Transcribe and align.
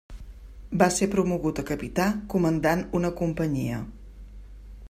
Va 0.81 0.87
ser 0.95 1.07
promogut 1.11 1.61
a 1.63 1.65
capità 1.69 2.09
comandant 2.35 2.85
una 3.01 3.15
companyia. 3.23 3.87